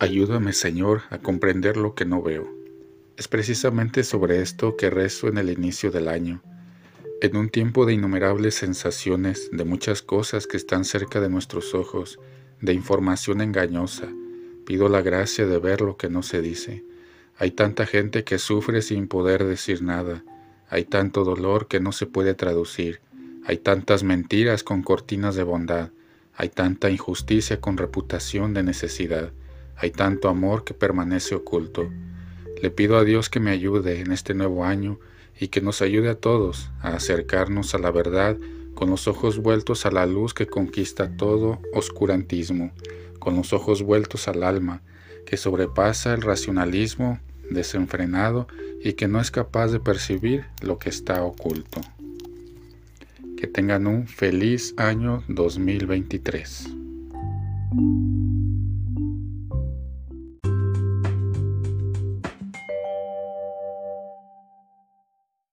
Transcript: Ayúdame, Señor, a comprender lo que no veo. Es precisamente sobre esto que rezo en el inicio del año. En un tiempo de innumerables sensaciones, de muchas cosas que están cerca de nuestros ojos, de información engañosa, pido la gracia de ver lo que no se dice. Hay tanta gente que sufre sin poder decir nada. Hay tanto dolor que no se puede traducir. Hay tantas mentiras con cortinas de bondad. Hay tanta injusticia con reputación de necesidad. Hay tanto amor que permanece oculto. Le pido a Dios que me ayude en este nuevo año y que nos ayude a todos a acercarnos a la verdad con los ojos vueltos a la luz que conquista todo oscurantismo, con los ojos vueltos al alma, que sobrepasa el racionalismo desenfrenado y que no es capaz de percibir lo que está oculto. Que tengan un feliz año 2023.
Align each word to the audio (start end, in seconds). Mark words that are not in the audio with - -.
Ayúdame, 0.00 0.52
Señor, 0.52 1.02
a 1.10 1.18
comprender 1.18 1.76
lo 1.76 1.96
que 1.96 2.04
no 2.04 2.22
veo. 2.22 2.48
Es 3.16 3.26
precisamente 3.26 4.04
sobre 4.04 4.42
esto 4.42 4.76
que 4.76 4.90
rezo 4.90 5.26
en 5.26 5.38
el 5.38 5.50
inicio 5.50 5.90
del 5.90 6.06
año. 6.06 6.40
En 7.20 7.36
un 7.36 7.48
tiempo 7.48 7.84
de 7.84 7.94
innumerables 7.94 8.54
sensaciones, 8.54 9.50
de 9.50 9.64
muchas 9.64 10.02
cosas 10.02 10.46
que 10.46 10.56
están 10.56 10.84
cerca 10.84 11.20
de 11.20 11.28
nuestros 11.28 11.74
ojos, 11.74 12.20
de 12.60 12.74
información 12.74 13.40
engañosa, 13.40 14.06
pido 14.64 14.88
la 14.88 15.02
gracia 15.02 15.46
de 15.46 15.58
ver 15.58 15.80
lo 15.80 15.96
que 15.96 16.08
no 16.08 16.22
se 16.22 16.42
dice. 16.42 16.84
Hay 17.36 17.50
tanta 17.50 17.84
gente 17.84 18.22
que 18.22 18.38
sufre 18.38 18.82
sin 18.82 19.08
poder 19.08 19.42
decir 19.42 19.82
nada. 19.82 20.22
Hay 20.68 20.84
tanto 20.84 21.24
dolor 21.24 21.66
que 21.66 21.80
no 21.80 21.90
se 21.90 22.06
puede 22.06 22.34
traducir. 22.34 23.00
Hay 23.44 23.56
tantas 23.56 24.04
mentiras 24.04 24.62
con 24.62 24.82
cortinas 24.82 25.34
de 25.34 25.42
bondad. 25.42 25.90
Hay 26.34 26.50
tanta 26.50 26.88
injusticia 26.88 27.60
con 27.60 27.76
reputación 27.76 28.54
de 28.54 28.62
necesidad. 28.62 29.32
Hay 29.80 29.90
tanto 29.92 30.28
amor 30.28 30.64
que 30.64 30.74
permanece 30.74 31.36
oculto. 31.36 31.88
Le 32.60 32.70
pido 32.70 32.98
a 32.98 33.04
Dios 33.04 33.30
que 33.30 33.38
me 33.38 33.52
ayude 33.52 34.00
en 34.00 34.10
este 34.10 34.34
nuevo 34.34 34.64
año 34.64 34.98
y 35.38 35.48
que 35.48 35.60
nos 35.60 35.82
ayude 35.82 36.10
a 36.10 36.16
todos 36.16 36.70
a 36.80 36.88
acercarnos 36.88 37.74
a 37.74 37.78
la 37.78 37.92
verdad 37.92 38.36
con 38.74 38.90
los 38.90 39.06
ojos 39.08 39.38
vueltos 39.38 39.86
a 39.86 39.90
la 39.90 40.06
luz 40.06 40.34
que 40.34 40.46
conquista 40.46 41.16
todo 41.16 41.60
oscurantismo, 41.72 42.72
con 43.18 43.36
los 43.36 43.52
ojos 43.52 43.82
vueltos 43.82 44.28
al 44.28 44.42
alma, 44.42 44.82
que 45.26 45.36
sobrepasa 45.36 46.14
el 46.14 46.22
racionalismo 46.22 47.20
desenfrenado 47.50 48.46
y 48.82 48.94
que 48.94 49.08
no 49.08 49.20
es 49.20 49.30
capaz 49.30 49.68
de 49.68 49.80
percibir 49.80 50.44
lo 50.62 50.78
que 50.78 50.90
está 50.90 51.22
oculto. 51.22 51.80
Que 53.36 53.46
tengan 53.46 53.86
un 53.86 54.06
feliz 54.06 54.74
año 54.76 55.22
2023. 55.28 56.68